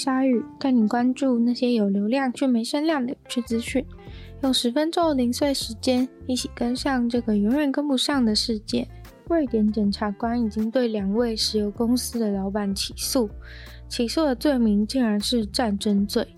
[0.00, 3.84] 鲨语，带你关注那些有流量却没声量的有趣资讯，
[4.42, 8.86] 用十分钟零碎时间，一起跟上这个永远跟不上的世界。
[9.28, 13.28] 瑞典检察官已经对两位石油公司的老板起诉，
[13.88, 16.28] 起诉的罪名竟然是战争罪，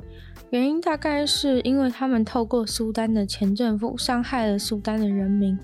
[0.48, 5.58] 原因大概是因为他们透过苏丹的前政府伤害了苏丹的人民。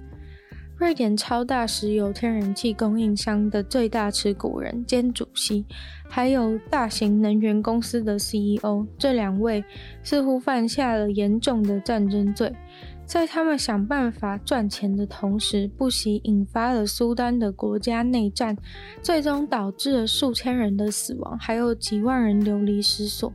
[0.78, 5.64] 瑞典超大石油天然气供应商的最大持股人兼主席，
[6.06, 9.64] 还有大型能源公司的 CEO，这两位
[10.02, 12.54] 似乎犯下了严重的战争罪。
[13.06, 18.54] 在他们想办法赚钱的同时，不惜引发了苏丹的国家内战，
[19.00, 23.32] 最终导致了数千人的死亡，还有几万人流离失所。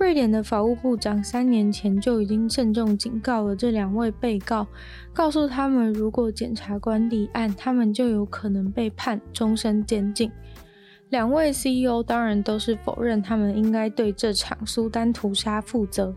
[0.00, 4.66] 瑞典的法务部长三年前就已经慎重警告了这两位被告，
[5.12, 10.32] 告诉他们，如果检察官立案，他们就有可能被判终身监禁。
[11.10, 16.14] 两位 CEO 当然都是否认他们应该对这场苏丹屠杀负责。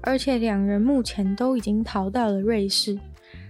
[0.00, 2.96] 而且两人目前都已经逃到了瑞士。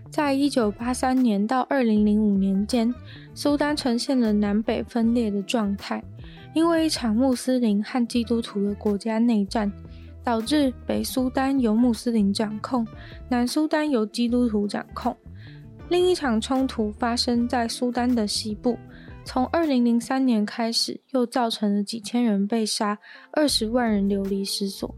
[0.09, 2.95] 在一九八三年到二零零五年间，
[3.35, 6.03] 苏丹呈现了南北分裂的状态，
[6.55, 9.71] 因为一场穆斯林和基督徒的国家内战，
[10.23, 12.87] 导致北苏丹由穆斯林掌控，
[13.29, 15.15] 南苏丹由基督徒掌控。
[15.91, 18.79] 另一场冲突发生在苏丹的西部，
[19.25, 22.99] 从二零零三年开始，又造成了几千人被杀，
[23.33, 24.95] 二十万人流离失所。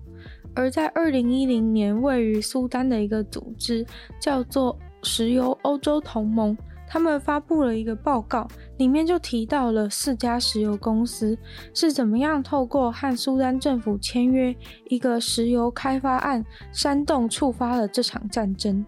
[0.54, 3.84] 而在二零一零年，位于苏丹的一个组织
[4.20, 6.56] 叫做石油欧洲同盟，
[6.96, 8.48] 他们发布了一个报告，
[8.78, 11.36] 里面就提到了四家石油公司
[11.74, 14.56] 是怎么样透过和苏丹政府签约
[14.88, 16.42] 一个石油开发案，
[16.72, 18.82] 煽动触发了这场战争。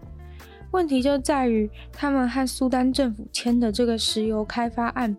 [0.71, 5.15] 问题就在于，他们和苏丹政府签的这个石油开发案，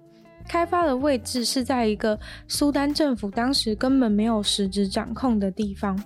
[0.48, 2.18] 开发的位置是在一个
[2.48, 5.96] 苏丹政府当时根本没有实质掌控的地方。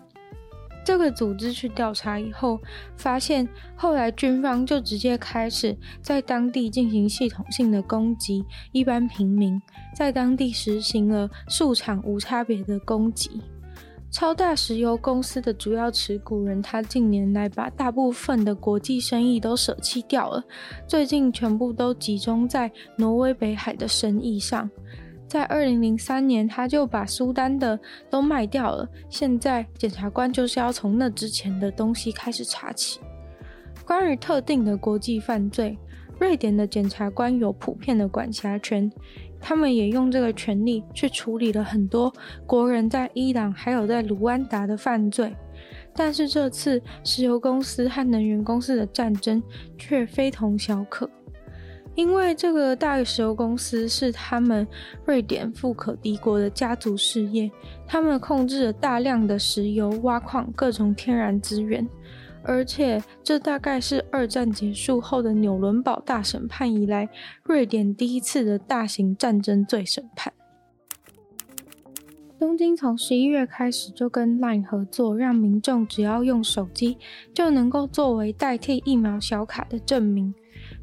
[0.84, 2.60] 这个组织去调查以后，
[2.96, 9.60] 发现后来军方就直接开始在当地进行系统性的攻击一般平民，
[9.96, 13.42] 在当地实行了数场无差别的攻击。
[14.10, 20.44] 超大石油公司的主要持股人，他近年来把大部分的国际生意都舍弃掉了，
[20.86, 24.70] 最近全部都集中在挪威北海的生意上。
[25.26, 28.88] 在二零零三年，他就把苏丹的都卖掉了。
[29.08, 33.00] 现在检察官就是要从那之前的东西开始查起。
[33.84, 35.76] 关于特定的国际犯罪，
[36.18, 38.90] 瑞典的检察官有普遍的管辖权，
[39.40, 42.12] 他们也用这个权利去处理了很多
[42.46, 45.34] 国人在伊朗还有在卢安达的犯罪。
[45.94, 49.42] 但是这次石油公司和能源公司的战争
[49.76, 51.08] 却非同小可。
[51.94, 54.66] 因为这个大石油公司是他们
[55.04, 57.50] 瑞典富可敌国的家族事业，
[57.86, 61.88] 他们控制了大量的石油、挖矿、各种天然资源，
[62.42, 67.08] 而且这大概是二战结束后的纽伦堡大审判以来，
[67.44, 70.32] 瑞典第一次的大型战争罪审判。
[72.36, 76.98] 东京从十一月开始就跟 LINE 合作，让民众只要用手机
[77.32, 80.34] 就能够作为代替疫苗小卡的证明。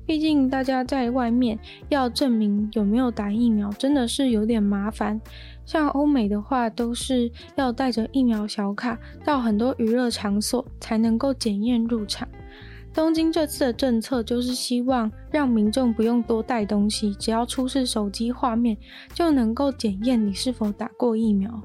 [0.06, 1.58] 毕竟，大家在外面
[1.90, 5.22] 要证明有没有打疫苗，真的是有点麻烦。
[5.66, 12.28] 像欧美的话，都是要带着疫苗小卡到很多娱乐场所才能够检验入场。
[12.94, 18.76] 东京这次的政策就是希望让民众不用多带东西，只要出示手机画面
[19.14, 21.62] 就能够检验你是否打过疫苗。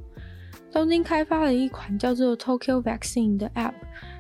[0.71, 3.73] 东京开发了一款叫做 Tokyo Vaccine 的 App。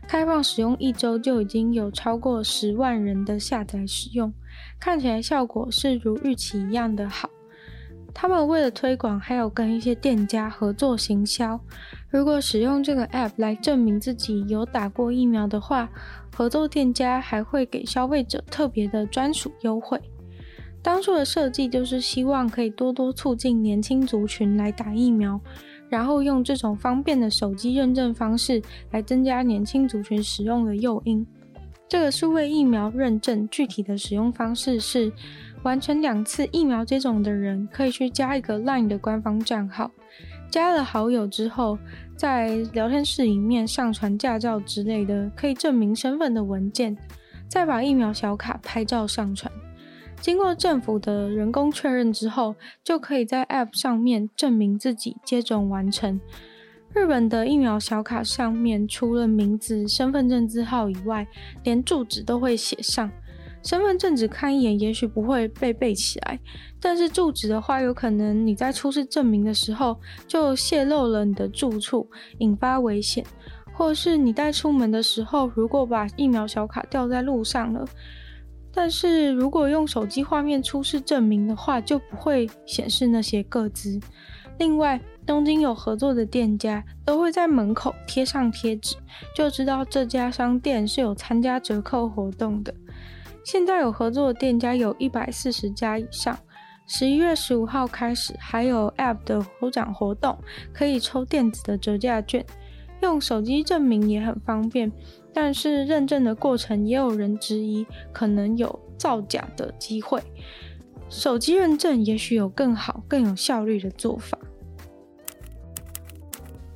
[0.08, 4.32] 开放使用一周就已经有超过十万人的下载使用，
[4.79, 7.29] 看起来效果是如预期一样的好。
[8.14, 11.61] 他们为了推广，还有跟一些店家合作行销。
[12.08, 15.91] 如果使用这个 app 来证明自己有打过疫苗的话，
[16.35, 20.00] 合作店家还会给消费者特别的专属优惠。
[20.82, 25.38] 当初的设计就是希望可以多多促进年轻族群来打疫苗。
[25.88, 28.61] 然后用这种方便的手机认证方式
[28.91, 31.27] 来增加年轻族群使用的诱因。
[31.88, 35.12] 这个数位疫苗认证具体的使用方式是，
[35.62, 39.91] 完成两次疫苗接种的人，可以去加一个 LINE 的官方账号。
[40.50, 41.79] 加了好友之后，
[42.17, 46.97] 在聊天室里面上传驾照之类的可以证明身份的文件，
[47.47, 49.53] 再把疫苗小卡拍照上传。
[50.21, 56.21] 经过政府的人工确认之后，就可以在 App 上面证明自己接种完成。
[56.93, 61.27] 日本的疫苗小卡上面除了名字、身份证字号以外，
[61.63, 63.11] 连住址都会写上。
[63.63, 66.39] 身份证只看一眼，也许不会被背起来，
[66.81, 72.09] 但是住址的话，有可能你在出示证明的时候就泄露了你的住处，
[72.39, 73.25] 引发危险；
[73.73, 77.85] 或是你带出门的时候，如果把疫苗小卡掉在路上了，
[78.76, 83.99] 但是如果用手机画面出示证明的话，就不会显示那些个资。
[84.58, 88.94] 另外，东京有合作的店家都会在门口贴上贴纸，
[89.34, 92.75] 就知道这家商店是有参加折扣活动的。
[93.43, 96.38] 现在有合作的店家有一百四十家以上。
[96.87, 100.38] 十一月十五号开始，还有 App 的抽奖活动，
[100.72, 102.44] 可以抽电子的折价券。
[103.02, 104.90] 用手机证明也很方便，
[105.38, 110.23] 但是认证的过程也有人质疑，可能有造假的机会。
[111.11, 114.38] 手机认证也许有更好、更有效率的做法。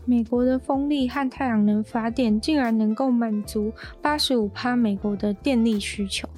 [0.04, 3.72] 美国的风力和太阳能发电竟然能够满足
[4.02, 6.28] 八十五趴美国的电力需求。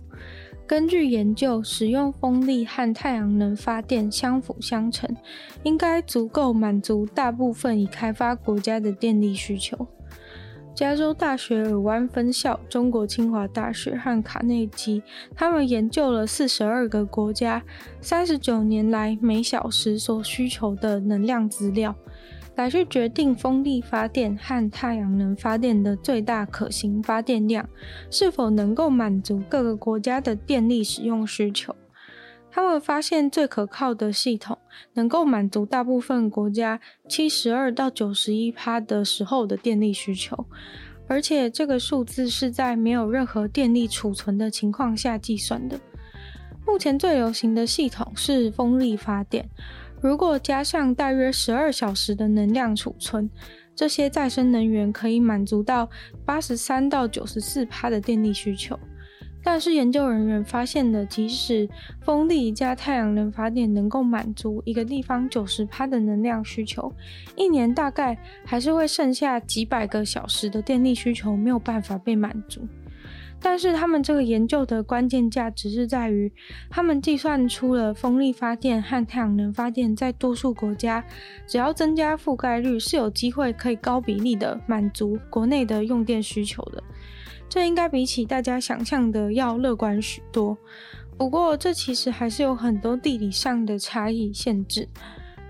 [0.65, 5.13] 根据研究，使用风力和太阳能发电相辅相成，
[5.65, 9.89] 应该足够满足大部分已开发国家的电力需求。
[10.75, 15.03] 加州大学尔湾分校、中国清华大学和卡内基，
[15.35, 17.63] 他们研究了四十二个国家
[18.01, 21.95] 三十九年来每小时所需求的能量资料。
[22.55, 27.67] 来去决定风力发电和太阳能发电的最大可行发电量
[28.11, 31.75] 是否能够满足各个国家的电力使用需求。
[32.55, 34.59] 他们发现最可靠的系统
[34.93, 36.79] 能够满足大部分国家
[37.09, 40.47] 七十二到九十一趴的时候的电力需求，
[41.09, 45.81] 而且这个数字是在没有任何电力储存的情况下计算的。
[46.67, 49.49] 目前最流行的系统是风力发电。
[50.03, 53.31] 如果加上大约十二小时的能量储存，
[53.75, 55.89] 这些再生能源可以满足到
[56.27, 58.79] 八十三到九十四趴的电力需求。
[59.45, 61.69] 但是研究人员发现的，即使
[62.01, 66.93] 风力加太阳能发电能够满足一个地方九十趴的能量需求，
[67.37, 72.61] 一年大概还是会剩下几百个小时的电力需求没有办法被满足。
[73.45, 76.33] 但是他们这个研究的关键价值是在于，
[76.71, 81.05] 他们计算出了风力发电和太阳能发电在多数国家，
[81.45, 86.81] 只要增加覆盖率，是有机会可以高比例的满足国内的用电需求的。
[87.53, 90.57] 这应该比起大家想象的要乐观许多。
[91.19, 94.89] 不过，这其实还是有很多地理上的差异限制。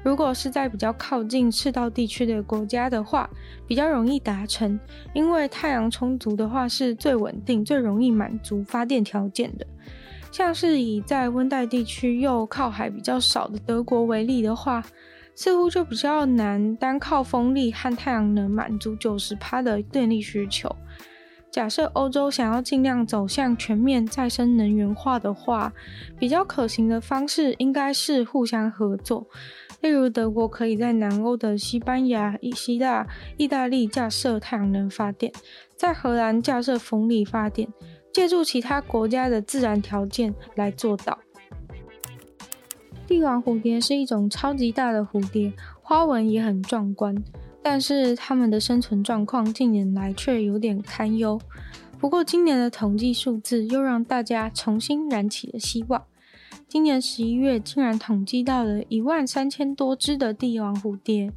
[0.02, 3.30] 如果是在比较靠近赤道地区的国家的话，
[3.68, 4.80] 比较容易达成，
[5.14, 9.64] 因为太阳充足的话是最稳定、最容易满足发电条件的。
[10.32, 14.82] 像是以在温带地区又靠海比较少的德国为例的话，
[15.36, 20.68] 似乎就比较难单靠风力和太阳能满足九十趴的电力需求。
[21.52, 25.70] 假设欧洲想要尽量走向全面再生能源化的话，
[26.18, 29.26] 比较可行的方式应该是互相合作。
[29.82, 33.06] 例如，德国可以在南欧的西班牙、希腊、
[33.36, 35.30] 意大利架设太阳能发电，
[35.76, 37.68] 在荷兰架设风力发电，
[38.14, 41.18] 借助其他国家的自然条件来做到。
[43.06, 47.14] 帝王蝴蝶是一种超级大的蝴蝶，花纹也很壮观。
[47.62, 51.40] 但是它们的生存状况近年来却有点堪忧。
[51.98, 56.02] 不过今年的统计数字又让大家重新燃起了希望。
[56.66, 61.30] 今年十一月竟然统计到了一万三千多只的帝王蝴蝶，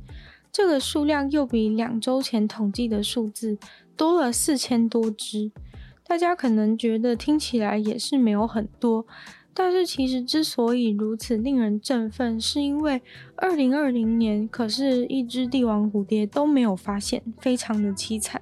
[0.52, 3.58] 这个数量又比两周前统计的数字
[3.96, 5.52] 多了四千多只。
[6.08, 9.06] 大家可能觉得听起来也是没有很多。
[9.58, 13.02] 但是其实之所以如此令人振奋，是因为
[13.38, 18.42] 二零二零年可是一只帝王蝴蝶都没有发现，非常的凄惨。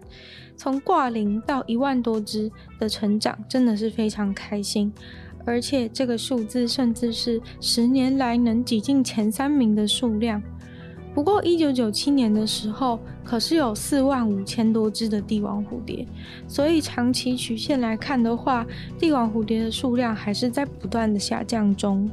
[0.57, 4.91] 从挂零到一万多只的成长，真的是非常开心。
[5.45, 10.41] 而且这个数字甚至是十年来能挤进前三名的数量。
[11.13, 16.07] 不过，一九九七年的时候，可是有四万五千多只的帝王蝴蝶，
[16.47, 18.65] 所以长期曲线来看的话，
[18.97, 22.09] 帝王蝴蝶的数量还是在不断的下降中。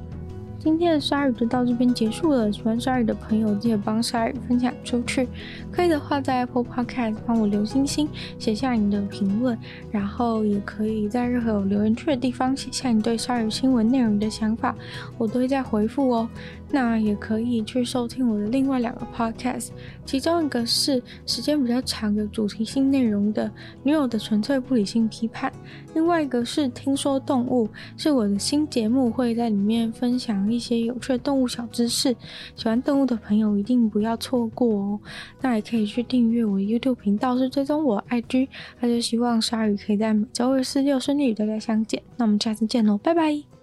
[0.62, 2.52] 今天的鲨鱼就到这边结束了。
[2.52, 5.26] 喜欢鲨鱼的朋友，记得帮鲨鱼分享出去。
[5.72, 8.06] 可以的话，在 Apple Podcast 帮我留星星，
[8.38, 9.58] 写下你的评论，
[9.90, 14.76] 然后也可以在任何有留言区的地方写下你对鲨鱼新闻内容的想法，
[15.16, 16.28] 我都会在回复哦。
[16.72, 19.70] 那也可以去收听我的另外两个 podcast，
[20.04, 23.46] 其中一个是时间比较长、有主题性内容的
[23.82, 25.50] 《女友的纯粹不理性批判》，
[25.94, 32.14] 另外一个是《听说动物》，是我的新节目，会在里面分享一些有趣的动物小知识，
[32.54, 35.00] 喜欢动物的朋友一定不要错过哦。
[35.40, 38.48] 那也可以去订阅我的 YouTube 频道，是追踪我的 IG，
[38.80, 42.02] 那就希望鲨鱼可以在每周二、四、六顺利与大家相见。
[42.16, 43.59] 那我们下次见喽，拜拜。